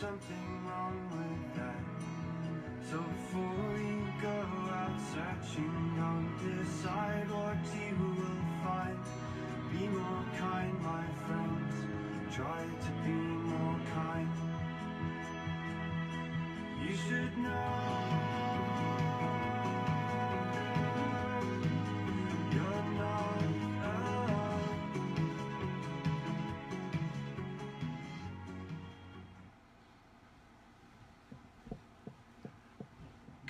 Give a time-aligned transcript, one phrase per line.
[0.00, 1.84] something wrong with that.
[2.90, 4.38] So before you go
[4.72, 8.98] out searching, don't decide what you will find.
[9.70, 11.74] Be more kind, my friends.
[12.34, 14.32] Try to be more kind.
[16.82, 19.09] You should know.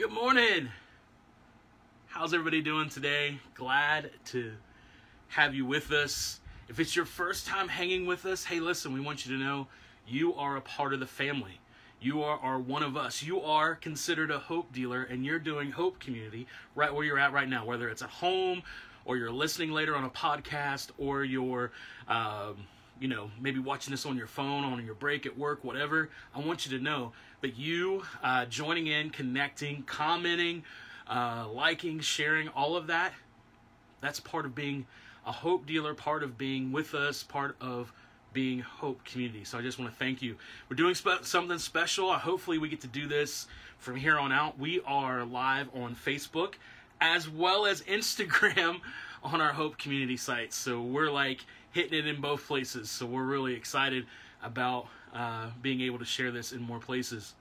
[0.01, 0.71] Good morning.
[2.07, 3.39] How's everybody doing today?
[3.53, 4.55] Glad to
[5.29, 6.41] have you with us.
[6.71, 9.67] If it's your first time hanging with us, hey, listen, we want you to know
[10.09, 11.61] you are a part of the family.
[12.01, 13.23] You are, are one of us.
[13.23, 17.35] You are considered a hope dealer, and you're doing Hope Community right where you're at
[17.35, 18.63] right now, whether it's at home
[19.05, 21.73] or you're listening later on a podcast or you're.
[22.09, 22.57] Um,
[23.01, 26.41] you know, maybe watching this on your phone, on your break at work, whatever, I
[26.41, 30.63] want you to know that you uh, joining in, connecting, commenting,
[31.09, 33.13] uh, liking, sharing, all of that,
[34.01, 34.87] that's part of being
[35.27, 37.93] a hope dealer, part of being with us, part of
[38.33, 39.45] being Hope Community.
[39.45, 40.37] So I just want to thank you.
[40.69, 42.13] We're doing spe- something special.
[42.13, 43.47] Hopefully, we get to do this
[43.79, 44.59] from here on out.
[44.59, 46.55] We are live on Facebook
[47.01, 48.81] as well as Instagram
[49.23, 50.53] on our Hope Community site.
[50.53, 52.91] So we're like hitting it in both places.
[52.91, 54.07] So we're really excited
[54.43, 57.35] about uh, being able to share this in more places.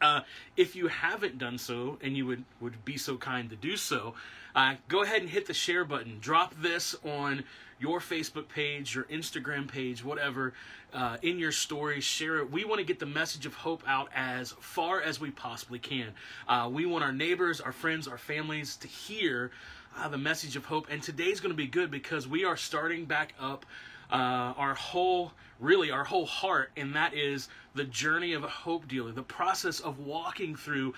[0.00, 0.20] Uh,
[0.56, 4.14] if you haven't done so and you would, would be so kind to do so,
[4.54, 6.18] uh, go ahead and hit the share button.
[6.20, 7.44] Drop this on
[7.80, 10.52] your Facebook page, your Instagram page, whatever,
[10.92, 12.04] uh, in your stories.
[12.04, 12.50] Share it.
[12.50, 16.12] We want to get the message of hope out as far as we possibly can.
[16.48, 19.50] Uh, we want our neighbors, our friends, our families to hear
[19.98, 20.86] uh, the message of hope.
[20.90, 23.66] And today's going to be good because we are starting back up
[24.10, 28.88] uh, our whole, really, our whole heart, and that is the journey of a hope
[28.88, 30.94] dealer, the process of walking through,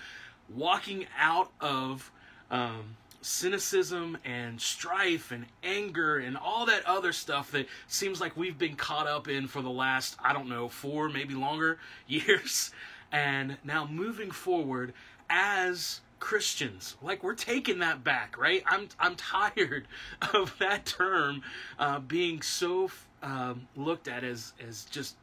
[0.49, 2.11] walking out of
[2.49, 8.57] um, cynicism and strife and anger and all that other stuff that seems like we've
[8.57, 12.71] been caught up in for the last, I don't know, four, maybe longer years.
[13.11, 14.93] And now moving forward
[15.29, 16.95] as Christians.
[17.01, 18.63] Like we're taking that back, right?
[18.65, 19.87] I'm I'm tired
[20.33, 21.41] of that term
[21.77, 22.89] uh, being so
[23.21, 25.17] um, looked at as as just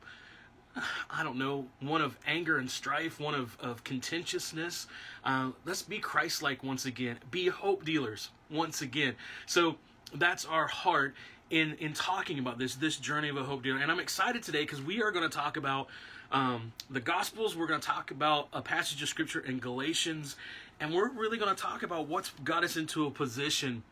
[1.10, 4.88] I don't know, one of anger and strife, one of, of contentiousness.
[5.25, 7.19] Uh, let's be Christ like once again.
[7.31, 9.14] Be hope dealers once again.
[9.47, 9.76] So
[10.14, 11.14] that's our heart
[11.50, 13.78] in, in talking about this, this journey of a hope dealer.
[13.78, 15.88] And I'm excited today because we are going to talk about
[16.31, 17.56] um, the Gospels.
[17.56, 20.37] We're going to talk about a passage of Scripture in Galatians.
[20.81, 23.82] And we're really going to talk about what's got us into a position.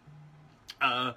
[0.80, 1.12] Uh,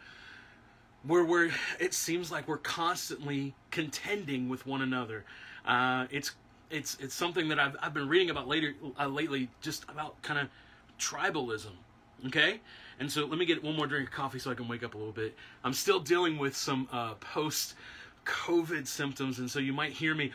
[1.03, 5.23] where we're it seems like we're constantly contending with one another
[5.65, 6.35] uh, it's
[6.69, 10.39] it's it's something that I've, I've been reading about later uh, lately just about kind
[10.39, 10.49] of
[10.99, 11.71] tribalism
[12.25, 12.59] okay
[12.99, 14.93] and so let me get one more drink of coffee so i can wake up
[14.93, 17.75] a little bit i'm still dealing with some uh, post
[18.25, 20.31] covid symptoms and so you might hear me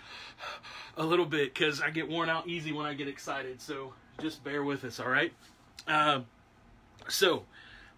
[0.97, 4.43] a little bit because i get worn out easy when i get excited so just
[4.45, 5.33] bear with us all right
[5.87, 6.21] uh,
[7.09, 7.45] so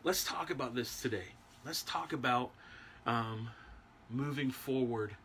[0.05, 1.27] let's talk about this today
[1.65, 2.51] let's talk about
[3.07, 3.49] um,
[4.11, 5.17] moving forward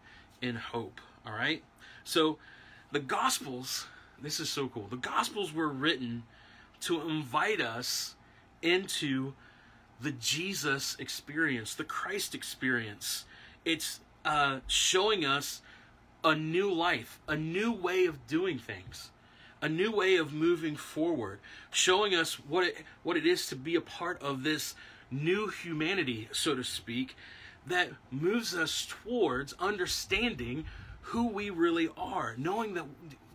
[0.41, 0.99] in hope.
[1.25, 1.63] All right.
[2.03, 2.37] So
[2.91, 3.87] the Gospels,
[4.21, 4.87] this is so cool.
[4.89, 6.23] The Gospels were written
[6.81, 8.15] to invite us
[8.61, 9.33] into
[10.01, 13.25] the Jesus experience, the Christ experience.
[13.65, 15.61] It's uh, showing us
[16.23, 19.09] a new life, a new way of doing things,
[19.61, 21.39] a new way of moving forward,
[21.71, 24.75] showing us what it, what it is to be a part of this
[25.09, 27.15] new humanity, so to speak,
[27.65, 30.65] that moves us towards understanding
[31.01, 32.85] who we really are, knowing that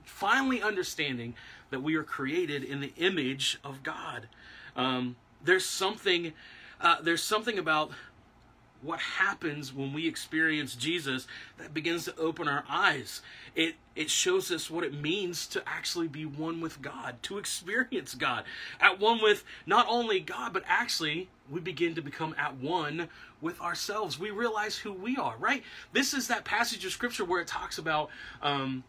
[0.04, 1.34] finally understanding
[1.70, 4.28] that we are created in the image of God.
[4.76, 6.32] Um, there's something,
[6.80, 7.90] uh, there's something about
[8.82, 11.26] what happens when we experience Jesus
[11.58, 13.22] that begins to open our eyes.
[13.54, 18.14] It it shows us what it means to actually be one with God, to experience
[18.14, 18.44] God,
[18.78, 23.08] at one with not only God, but actually we begin to become at one
[23.40, 24.18] with ourselves.
[24.18, 25.62] We realize who we are, right?
[25.92, 28.10] This is that passage of scripture where it talks about,
[28.42, 28.84] um,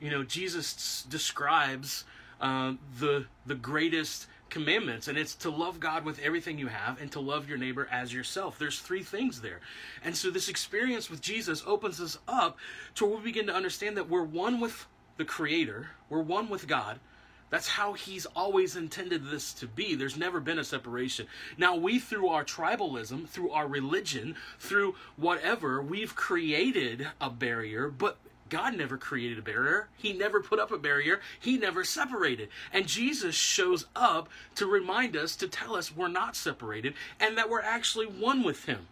[0.00, 2.04] you know, Jesus describes
[2.40, 7.10] uh, the the greatest commandments and it's to love God with everything you have and
[7.12, 8.58] to love your neighbor as yourself.
[8.58, 9.60] There's three things there.
[10.04, 12.58] And so this experience with Jesus opens us up
[12.96, 16.68] to where we begin to understand that we're one with the creator, we're one with
[16.68, 17.00] God.
[17.48, 19.94] That's how he's always intended this to be.
[19.94, 21.26] There's never been a separation.
[21.58, 28.16] Now, we, through our tribalism, through our religion, through whatever, we've created a barrier, but
[28.52, 29.88] God never created a barrier.
[29.96, 31.22] He never put up a barrier.
[31.40, 32.50] He never separated.
[32.70, 37.48] And Jesus shows up to remind us, to tell us we're not separated and that
[37.48, 38.88] we're actually one with Him.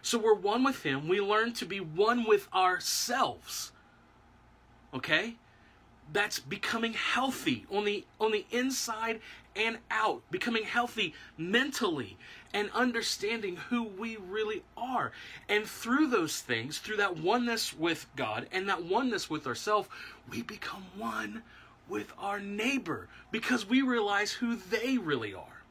[0.00, 1.08] So we're one with Him.
[1.08, 3.70] We learn to be one with ourselves.
[4.94, 5.34] Okay?
[6.10, 9.20] That's becoming healthy on the on the inside
[9.56, 12.16] and out, becoming healthy mentally
[12.52, 15.12] and understanding who we really are.
[15.48, 19.88] And through those things, through that oneness with God and that oneness with ourselves,
[20.30, 21.42] we become one
[21.88, 25.62] with our neighbor because we realize who they really are.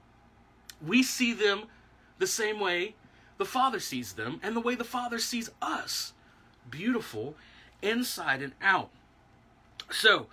[0.86, 1.64] We see them
[2.20, 2.96] the same way
[3.38, 6.14] the Father sees them and the way the Father sees us.
[6.70, 7.36] Beautiful
[7.82, 8.90] inside and out.
[9.92, 10.28] So,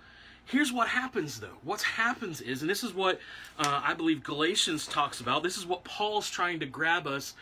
[0.45, 1.57] here's what happens though.
[1.63, 3.19] What happens is, and this is what
[3.59, 5.43] uh, I believe Galatians talks about.
[5.43, 7.33] This is what Paul's trying to grab us.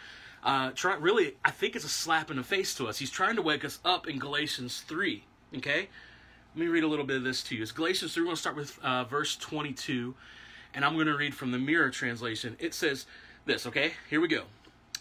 [0.43, 2.97] Uh, try, really, I think it's a slap in the face to us.
[2.97, 5.23] He's trying to wake us up in Galatians 3.
[5.57, 5.89] Okay?
[6.55, 7.61] Let me read a little bit of this to you.
[7.61, 8.23] It's Galatians 3.
[8.23, 10.15] We're going to start with uh, verse 22,
[10.73, 12.55] and I'm going to read from the Mirror translation.
[12.59, 13.05] It says
[13.45, 13.93] this, okay?
[14.09, 14.43] Here we go.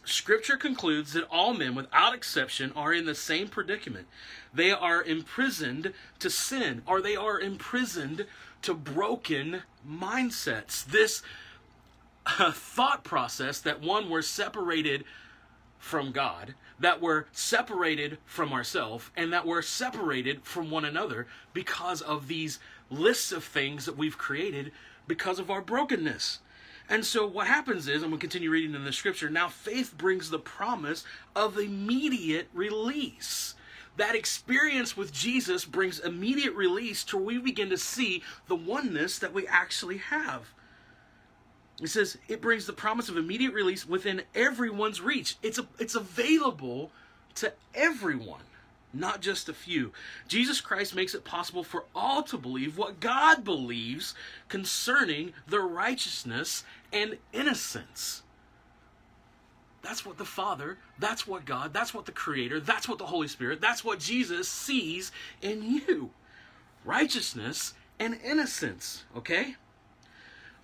[0.05, 4.07] Scripture concludes that all men, without exception, are in the same predicament.
[4.53, 8.27] They are imprisoned to sin, or they are imprisoned
[8.63, 10.85] to broken mindsets.
[10.85, 11.23] This
[12.27, 15.05] uh, thought process that one, we're separated
[15.79, 22.03] from God, that we're separated from ourselves, and that we're separated from one another because
[22.03, 22.59] of these
[22.91, 24.73] lists of things that we've created
[25.07, 26.41] because of our brokenness.
[26.91, 29.97] And so what happens is, I'm going to continue reading in the scripture, now faith
[29.97, 31.05] brings the promise
[31.37, 33.55] of immediate release.
[33.97, 39.33] That experience with Jesus brings immediate release to we begin to see the oneness that
[39.33, 40.53] we actually have.
[41.81, 45.37] It says it brings the promise of immediate release within everyone's reach.
[45.45, 46.91] It's a, it's available
[47.37, 48.43] to everyone
[48.93, 49.93] not just a few.
[50.29, 54.15] Jesus Christ makes it possible for all to believe what God believes
[54.49, 58.23] concerning their righteousness and innocence.
[59.83, 63.29] That's what the Father, that's what God, that's what the Creator, that's what the Holy
[63.29, 65.11] Spirit, that's what Jesus sees
[65.41, 66.11] in you.
[66.85, 69.57] Righteousness and innocence, okay?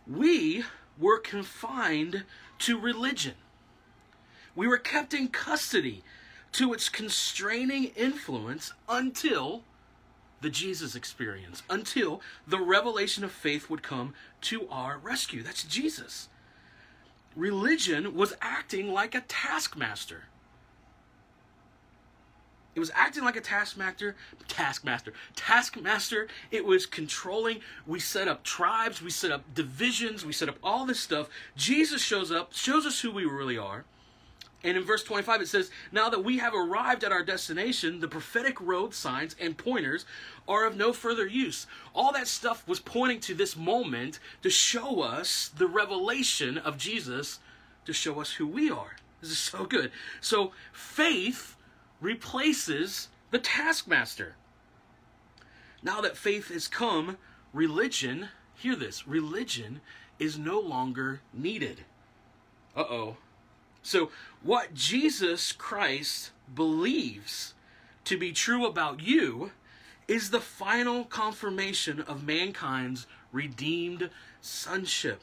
[0.06, 0.64] We
[0.99, 2.25] were confined
[2.61, 3.34] to religion.
[4.55, 6.02] We were kept in custody
[6.56, 9.62] to its constraining influence until
[10.41, 15.43] the Jesus experience, until the revelation of faith would come to our rescue.
[15.43, 16.31] That's Jesus.
[17.35, 20.25] Religion was acting like a taskmaster.
[22.75, 24.17] It was acting like a taskmaster,
[24.49, 26.26] taskmaster, taskmaster.
[26.50, 27.61] It was controlling.
[27.87, 31.29] We set up tribes, we set up divisions, we set up all this stuff.
[31.55, 33.85] Jesus shows up, shows us who we really are
[34.66, 38.08] and in verse 25, it says, Now that we have arrived at our destination, the
[38.08, 40.04] prophetic road signs and pointers
[40.48, 41.68] are of no further use.
[41.94, 47.38] All that stuff was pointing to this moment to show us the revelation of Jesus,
[47.84, 48.96] to show us who we are.
[49.20, 49.92] This is so good.
[50.20, 51.54] So faith
[52.00, 54.34] replaces the taskmaster.
[55.80, 57.18] Now that faith has come,
[57.52, 59.80] religion, hear this, religion
[60.18, 61.84] is no longer needed.
[62.74, 63.16] Uh oh.
[63.87, 64.11] So,
[64.43, 67.55] what Jesus Christ believes
[68.03, 69.53] to be true about you
[70.09, 75.23] is the final confirmation of mankind's redeemed sonship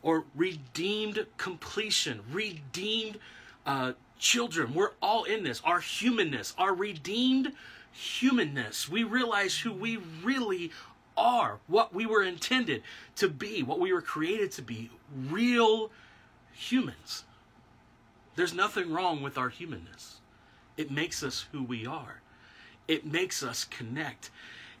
[0.00, 3.18] or redeemed completion, redeemed
[3.66, 4.74] uh, children.
[4.74, 5.60] We're all in this.
[5.64, 7.52] Our humanness, our redeemed
[7.90, 8.88] humanness.
[8.88, 10.70] We realize who we really
[11.16, 12.84] are, what we were intended
[13.16, 15.90] to be, what we were created to be real
[16.52, 17.24] humans.
[18.36, 20.16] There's nothing wrong with our humanness.
[20.76, 22.20] It makes us who we are.
[22.88, 24.30] It makes us connect.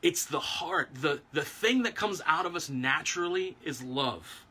[0.02, 0.90] It's the heart.
[0.94, 4.44] The, the thing that comes out of us naturally is love.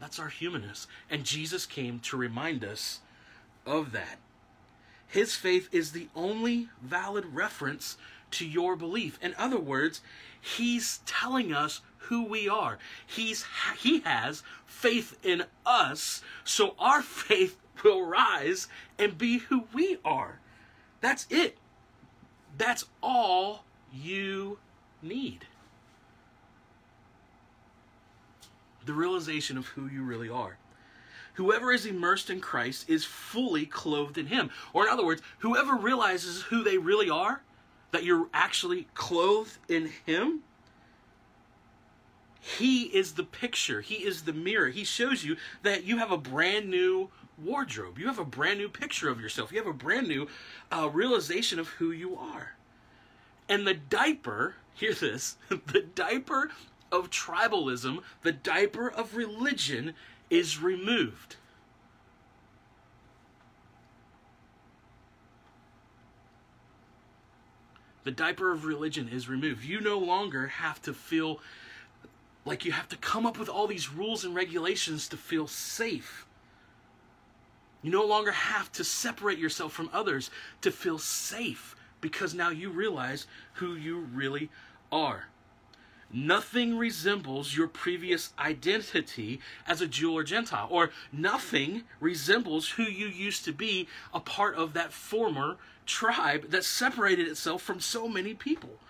[0.00, 0.86] That's our humanness.
[1.08, 3.00] And Jesus came to remind us
[3.66, 4.18] of that.
[5.06, 7.96] His faith is the only valid reference
[8.32, 9.18] to your belief.
[9.22, 10.00] In other words,
[10.40, 12.78] he's telling us who we are.
[13.06, 13.44] He's
[13.78, 18.68] he has faith in us, so our faith will rise
[18.98, 20.40] and be who we are.
[21.00, 21.56] That's it.
[22.56, 24.58] That's all you
[25.02, 25.46] need.
[28.86, 30.58] The realization of who you really are.
[31.34, 34.50] Whoever is immersed in Christ is fully clothed in Him.
[34.72, 37.42] Or, in other words, whoever realizes who they really are,
[37.92, 40.40] that you're actually clothed in Him,
[42.40, 44.68] He is the picture, He is the mirror.
[44.68, 47.10] He shows you that you have a brand new
[47.44, 47.98] wardrobe.
[47.98, 49.52] You have a brand new picture of yourself.
[49.52, 50.28] You have a brand new
[50.70, 52.52] uh, realization of who you are.
[53.48, 56.50] And the diaper, hear this, the diaper
[56.92, 59.94] of tribalism, the diaper of religion
[60.28, 61.36] is removed.
[68.02, 69.64] The diaper of religion is removed.
[69.64, 71.40] You no longer have to feel
[72.44, 76.26] like you have to come up with all these rules and regulations to feel safe.
[77.82, 82.70] You no longer have to separate yourself from others to feel safe because now you
[82.70, 84.50] realize who you really
[84.92, 85.26] are.
[86.12, 93.06] Nothing resembles your previous identity as a Jew or Gentile, or nothing resembles who you
[93.06, 95.56] used to be a part of that former
[95.86, 98.80] tribe that separated itself from so many people.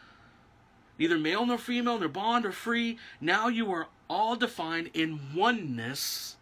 [0.99, 6.37] Neither male nor female, nor bond or free, now you are all defined in oneness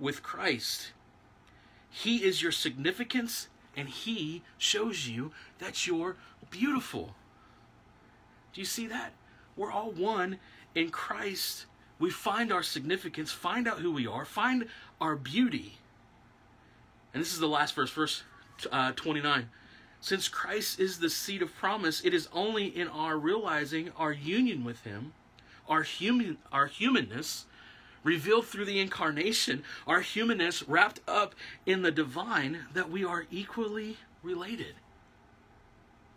[0.00, 0.92] with Christ.
[1.94, 6.16] He is your significance, and He shows you that you're
[6.50, 7.14] beautiful.
[8.54, 9.12] Do you see that?
[9.56, 10.38] We're all one
[10.74, 11.66] in Christ.
[11.98, 14.66] We find our significance, find out who we are, find
[15.00, 15.74] our beauty.
[17.12, 18.22] And this is the last verse, verse
[18.72, 19.50] uh, 29.
[20.00, 24.64] Since Christ is the seed of promise, it is only in our realizing our union
[24.64, 25.12] with Him,
[25.68, 27.44] our human, our humanness,
[28.04, 31.34] revealed through the incarnation, our humanness wrapped up
[31.66, 34.74] in the divine, that we are equally related.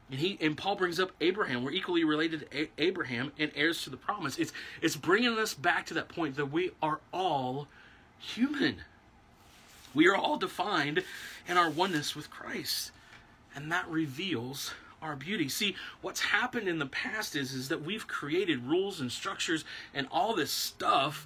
[0.10, 1.64] And he and Paul brings up Abraham.
[1.64, 4.38] We're equally related to Abraham and heirs to the promise.
[4.38, 7.68] It's it's bringing us back to that point that we are all
[8.20, 8.78] human.
[9.96, 11.04] We are all defined
[11.48, 12.92] in our oneness with Christ,
[13.56, 15.50] and that reveals our beauty.
[15.50, 20.08] See, what's happened in the past is is that we've created rules and structures and
[20.12, 21.26] all this stuff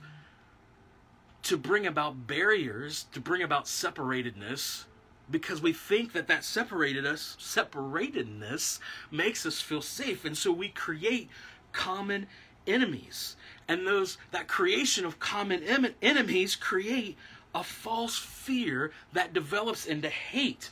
[1.43, 4.86] to bring about barriers, to bring about separatedness,
[5.31, 8.79] because we think that that separated us separatedness
[9.12, 10.25] makes us feel safe.
[10.25, 11.29] And so we create
[11.72, 12.27] common
[12.65, 13.36] enemies.
[13.67, 17.17] And those that creation of common em- enemies create
[17.53, 20.72] a false fear that develops into hate.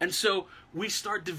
[0.00, 1.34] And so we start de-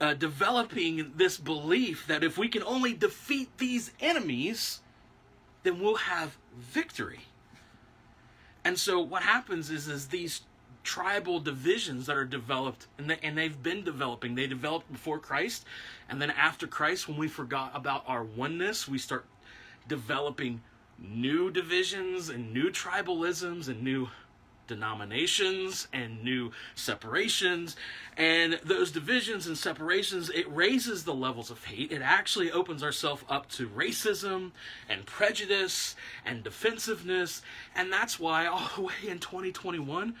[0.00, 4.80] uh, developing this belief that if we can only defeat these enemies
[5.62, 7.20] then we'll have victory.
[8.64, 10.42] And so what happens is is these
[10.82, 14.34] tribal divisions that are developed and, they, and they've been developing.
[14.34, 15.64] They developed before christ
[16.08, 19.26] and then after christ when we forgot about our oneness we start
[19.88, 20.60] developing
[20.98, 24.08] new divisions and new tribalisms and new
[24.70, 27.76] denominations and new separations
[28.16, 33.22] and those divisions and separations it raises the levels of hate it actually opens ourselves
[33.28, 34.52] up to racism
[34.88, 37.42] and prejudice and defensiveness
[37.74, 40.14] and that's why all the way in 2021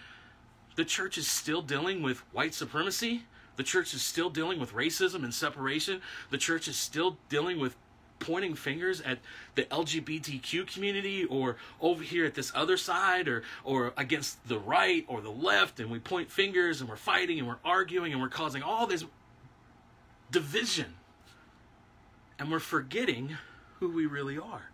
[0.76, 3.24] the church is still dealing with white supremacy.
[3.56, 6.00] The church is still dealing with racism and separation.
[6.30, 7.76] The church is still dealing with
[8.20, 9.18] pointing fingers at
[9.56, 15.04] the LGBTQ community or over here at this other side or or against the right
[15.08, 18.28] or the left and we point fingers and we're fighting and we're arguing and we're
[18.28, 19.04] causing all this
[20.30, 20.94] division.
[22.38, 23.36] And we're forgetting
[23.78, 24.70] who we really are.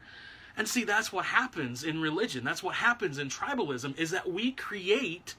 [0.57, 2.45] And see that's what happens in religion.
[2.45, 5.35] That's what happens in tribalism is that we create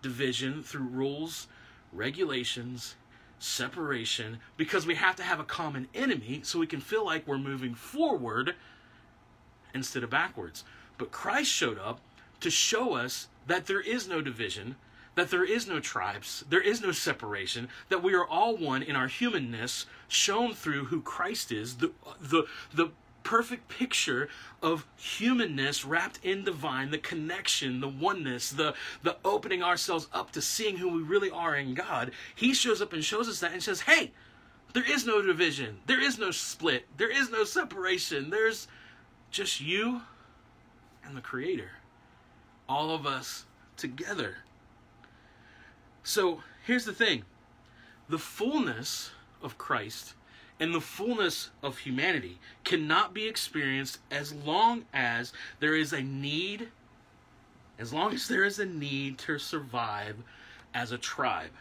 [0.00, 1.48] division through rules,
[1.92, 2.94] regulations,
[3.38, 7.38] separation, because we have to have a common enemy so we can feel like we're
[7.38, 8.54] moving forward
[9.74, 10.64] instead of backwards.
[10.96, 12.00] But Christ showed up
[12.40, 14.76] to show us that there is no division,
[15.14, 18.96] that there is no tribes, there is no separation, that we are all one in
[18.96, 21.90] our humanness, shown through who Christ is, the
[22.20, 22.90] the the
[23.28, 24.26] perfect picture
[24.62, 30.40] of humanness wrapped in divine, the connection, the oneness, the, the opening ourselves up to
[30.40, 32.12] seeing who we really are in God.
[32.34, 34.12] He shows up and shows us that and says, hey,
[34.72, 38.30] there is no division, there is no split, there is no separation.
[38.30, 38.66] There's
[39.30, 40.00] just you
[41.04, 41.72] and the Creator.
[42.66, 43.44] All of us
[43.76, 44.36] together.
[46.02, 47.24] So here's the thing
[48.08, 49.10] the fullness
[49.42, 50.14] of Christ
[50.60, 56.68] and the fullness of humanity cannot be experienced as long as there is a need,
[57.78, 60.16] as long as there is a need to survive
[60.74, 61.52] as a tribe.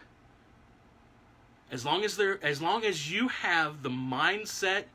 [1.72, 4.86] As long as there as long as you have the mindset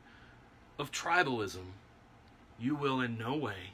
[0.79, 1.65] of tribalism,
[2.59, 3.71] you will in no way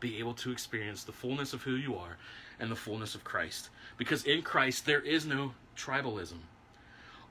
[0.00, 2.16] be able to experience the fullness of who you are
[2.58, 3.68] and the fullness of Christ.
[3.96, 6.38] Because in Christ there is no tribalism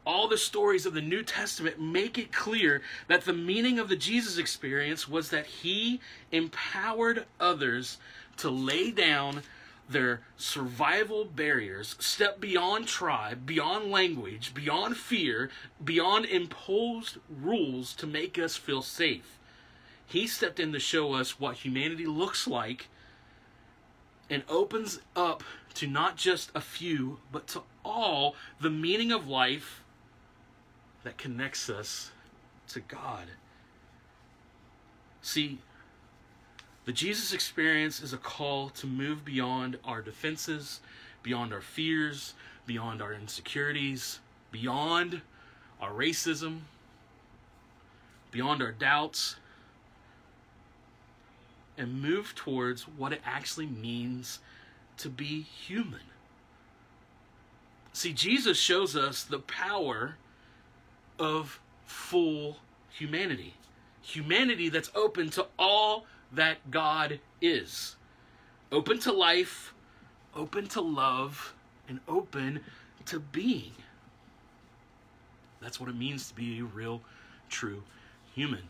[0.07, 3.95] all the stories of the New Testament make it clear that the meaning of the
[3.97, 5.99] Jesus experience was that he
[6.31, 7.97] empowered others
[8.37, 9.41] to lay down
[9.89, 15.49] their survival barriers, step beyond tribe, beyond language, beyond fear,
[15.83, 19.37] beyond imposed rules to make us feel safe.
[20.05, 22.87] He stepped in to show us what humanity looks like
[24.29, 29.83] and opens up to not just a few, but to all the meaning of life
[31.07, 32.11] that connects us
[32.67, 33.27] to God.
[35.21, 35.59] See,
[36.83, 40.81] the Jesus experience is a call to move beyond our defenses,
[41.23, 42.33] beyond our fears,
[42.65, 44.19] beyond our insecurities,
[44.51, 45.21] beyond
[45.79, 46.59] our racism,
[48.31, 49.37] beyond our doubts,
[51.77, 54.39] and move towards what it actually means
[54.97, 56.01] to be human.
[57.93, 60.17] See, Jesus shows us the power
[61.19, 62.57] of full
[62.89, 63.53] humanity.
[64.01, 67.95] Humanity that's open to all that God is.
[68.71, 69.73] Open to life,
[70.35, 71.53] open to love,
[71.87, 72.61] and open
[73.05, 73.71] to being.
[75.61, 77.01] That's what it means to be a real,
[77.49, 77.83] true
[78.33, 78.63] human.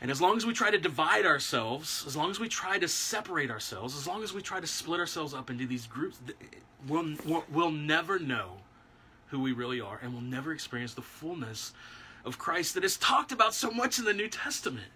[0.00, 2.88] And as long as we try to divide ourselves, as long as we try to
[2.88, 6.18] separate ourselves, as long as we try to split ourselves up into these groups,
[6.88, 7.14] we'll,
[7.50, 8.52] we'll never know
[9.30, 11.72] who we really are and we'll never experience the fullness
[12.24, 14.88] of Christ that is talked about so much in the New Testament.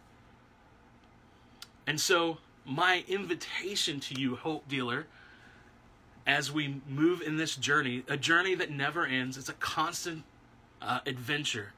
[1.87, 5.07] And so, my invitation to you, Hope Dealer,
[6.27, 10.25] as we move in this journey, a journey that never ends, it's a constant
[10.81, 11.73] uh, adventure.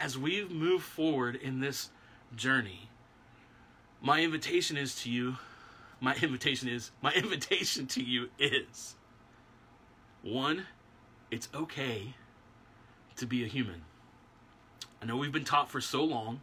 [0.00, 1.90] As we move forward in this
[2.36, 2.88] journey,
[4.00, 5.36] my invitation is to you,
[6.00, 8.94] my invitation is, my invitation to you is
[10.22, 10.66] one,
[11.32, 12.14] it's okay
[13.16, 13.82] to be a human.
[15.00, 16.42] I know we've been taught for so long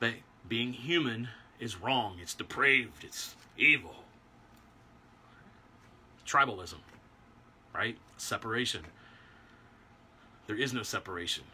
[0.00, 0.12] that
[0.46, 1.28] being human
[1.58, 3.94] is wrong, it's depraved, it's evil.
[6.26, 6.80] Tribalism,
[7.74, 7.96] right?
[8.18, 8.82] Separation.
[10.46, 11.44] There is no separation.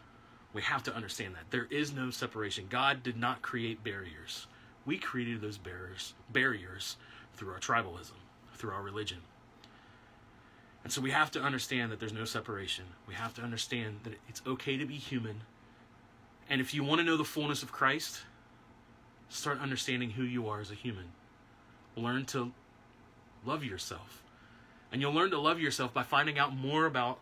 [0.53, 1.49] We have to understand that.
[1.49, 2.65] There is no separation.
[2.69, 4.47] God did not create barriers.
[4.85, 6.97] We created those barriers barriers
[7.35, 8.11] through our tribalism,
[8.55, 9.19] through our religion.
[10.83, 12.85] And so we have to understand that there's no separation.
[13.07, 15.41] We have to understand that it's okay to be human.
[16.49, 18.21] And if you want to know the fullness of Christ,
[19.29, 21.11] start understanding who you are as a human.
[21.95, 22.51] Learn to
[23.45, 24.23] love yourself.
[24.91, 27.19] And you'll learn to love yourself by finding out more about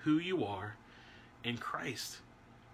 [0.00, 0.76] who you are
[1.44, 2.18] in Christ,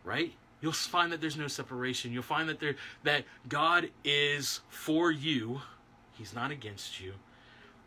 [0.02, 0.32] right?
[0.60, 2.12] You'll find that there's no separation.
[2.12, 5.60] You'll find that there that God is for you.
[6.16, 7.14] He's not against you.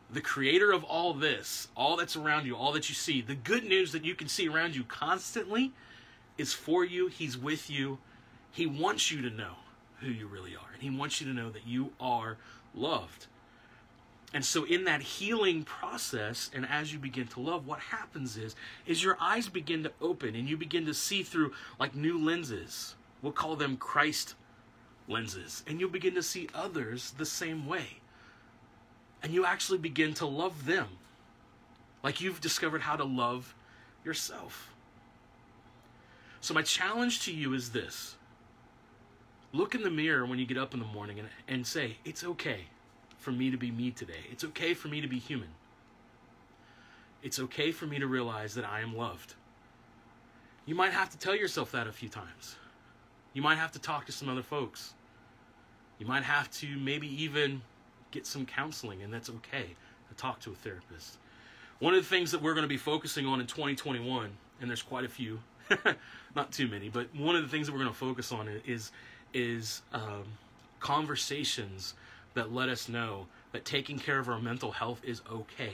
[0.10, 3.65] The creator of all this, all that's around you, all that you see, the good
[3.65, 5.74] news that you can see around you constantly
[6.38, 7.08] is for you.
[7.08, 7.98] He's with you.
[8.52, 9.56] He wants you to know
[10.00, 10.72] who you really are.
[10.74, 12.38] And He wants you to know that you are
[12.74, 13.28] loved.
[14.34, 18.56] And so in that healing process and as you begin to love what happens is
[18.86, 22.96] is your eyes begin to open and you begin to see through like new lenses.
[23.22, 24.36] We'll call them Christ
[25.08, 28.00] lenses and you'll begin to see others the same way.
[29.24, 30.88] And you actually begin to love them.
[32.04, 33.56] Like you've discovered how to love
[34.06, 34.74] yourself.
[36.40, 38.16] So my challenge to you is this.
[39.54, 42.24] Look in the mirror when you get up in the morning and, and say, It's
[42.24, 42.66] okay
[43.18, 44.26] for me to be me today.
[44.32, 45.50] It's okay for me to be human.
[47.24, 49.34] It's okay for me to realize that I am loved.
[50.66, 52.56] You might have to tell yourself that a few times.
[53.34, 54.94] You might have to talk to some other folks.
[56.00, 57.62] You might have to maybe even
[58.12, 59.76] get some counseling, and that's okay
[60.10, 61.17] to talk to a therapist.
[61.80, 64.30] One of the things that we're going to be focusing on in 2021,
[64.62, 65.39] and there's quite a few,
[66.36, 68.91] not too many, but one of the things that we're going to focus on is
[69.34, 70.24] is um,
[70.80, 71.93] conversations
[72.34, 75.74] that let us know that taking care of our mental health is okay.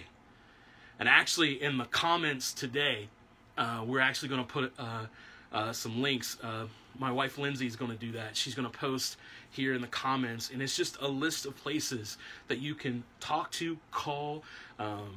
[0.99, 3.09] And actually, in the comments today,
[3.57, 5.05] uh, we're actually going to put uh,
[5.53, 6.37] uh, some links.
[6.43, 6.65] Uh,
[6.99, 8.35] my wife Lindsay is going to do that.
[8.35, 9.17] She's going to post
[9.51, 13.51] here in the comments, and it's just a list of places that you can talk
[13.53, 14.43] to, call.
[14.79, 15.15] Um,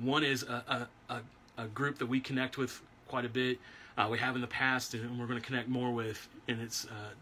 [0.00, 1.20] one is a, a,
[1.58, 3.58] a, group that we connect with quite a bit.
[3.98, 6.86] Uh, we have in the past, and we're going to connect more with, and it's
[6.86, 7.14] uh,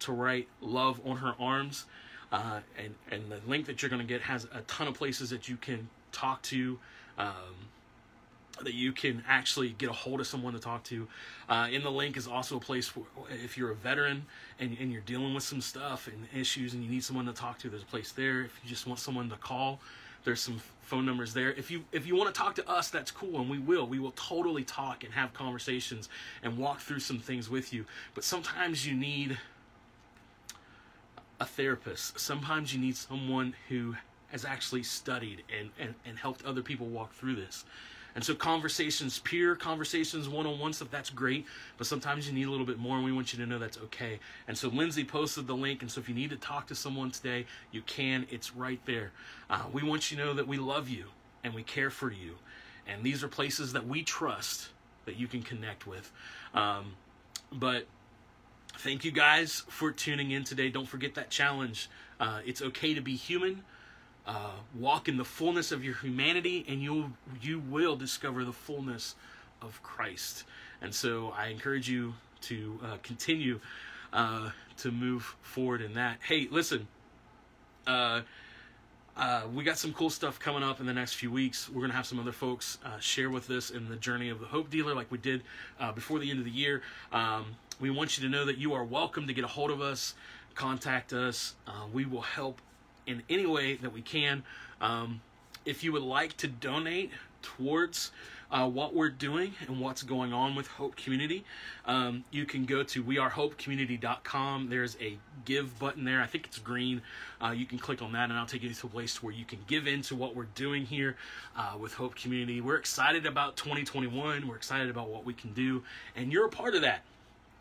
[0.00, 1.86] to write love on her arms.
[2.30, 5.28] Uh, and, and the link that you're going to get has a ton of places
[5.28, 6.78] that you can talk to,
[7.18, 7.54] um,
[8.62, 11.08] that you can actually get a hold of someone to talk to.
[11.48, 14.24] Uh, in the link is also a place for if you're a veteran
[14.60, 17.58] and, and you're dealing with some stuff and issues and you need someone to talk
[17.58, 18.42] to, there's a place there.
[18.42, 19.80] If you just want someone to call,
[20.24, 21.52] there's some phone numbers there.
[21.52, 23.86] If you if you want to talk to us, that's cool, and we will.
[23.86, 26.08] We will totally talk and have conversations
[26.42, 27.86] and walk through some things with you.
[28.14, 29.38] But sometimes you need
[31.40, 32.20] a therapist.
[32.20, 33.96] Sometimes you need someone who
[34.28, 37.64] has actually studied and, and, and helped other people walk through this.
[38.14, 41.46] And so conversations, peer conversations, one-on-one stuff, that's great.
[41.78, 43.78] But sometimes you need a little bit more, and we want you to know that's
[43.78, 44.20] okay.
[44.48, 47.10] And so Lindsay posted the link, and so if you need to talk to someone
[47.10, 48.26] today, you can.
[48.30, 49.12] It's right there.
[49.48, 51.06] Uh, we want you to know that we love you
[51.44, 52.36] and we care for you,
[52.86, 54.68] and these are places that we trust
[55.06, 56.12] that you can connect with.
[56.54, 56.94] Um,
[57.50, 57.86] but
[58.78, 60.68] thank you guys for tuning in today.
[60.68, 61.88] Don't forget that challenge.
[62.20, 63.64] Uh, it's okay to be human
[64.26, 69.14] uh, walk in the fullness of your humanity, and you'll you will discover the fullness
[69.60, 70.44] of Christ.
[70.80, 73.60] And so I encourage you to uh, continue
[74.12, 76.18] uh, to move forward in that.
[76.26, 76.86] Hey, listen.
[77.86, 78.22] Uh,
[79.14, 81.68] uh, we got some cool stuff coming up in the next few weeks.
[81.68, 84.40] We're going to have some other folks uh, share with us in the journey of
[84.40, 85.42] the Hope Dealer, like we did
[85.78, 86.80] uh, before the end of the year.
[87.12, 87.44] Um,
[87.78, 90.14] we want you to know that you are welcome to get a hold of us,
[90.54, 91.56] contact us.
[91.66, 92.62] Uh, we will help
[93.06, 94.42] in any way that we can.
[94.80, 95.20] Um,
[95.64, 97.10] if you would like to donate
[97.42, 98.10] towards
[98.50, 101.44] uh, what we're doing and what's going on with Hope Community,
[101.86, 104.68] um, you can go to wearehopecommunity.com.
[104.68, 106.20] There's a give button there.
[106.20, 107.00] I think it's green.
[107.42, 109.44] Uh, you can click on that, and I'll take you to a place where you
[109.44, 111.16] can give into what we're doing here
[111.56, 112.60] uh, with Hope Community.
[112.60, 114.46] We're excited about 2021.
[114.46, 115.82] We're excited about what we can do,
[116.14, 117.02] and you're a part of that.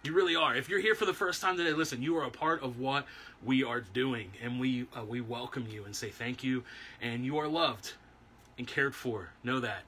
[0.03, 0.55] You really are.
[0.55, 3.05] If you're here for the first time today, listen, you are a part of what
[3.43, 6.63] we are doing, and we uh, we welcome you and say thank you,
[7.01, 7.93] and you are loved
[8.57, 9.29] and cared for.
[9.43, 9.83] Know that.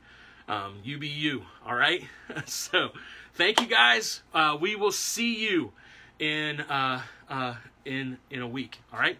[0.48, 1.46] Um, you be you.
[1.66, 2.04] All right.
[2.46, 2.90] so,
[3.34, 4.22] thank you guys.
[4.36, 5.72] Uh, we will see you
[6.20, 8.82] in uh, uh, in in a week.
[8.94, 9.18] All right.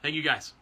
[0.00, 0.54] Thank you guys.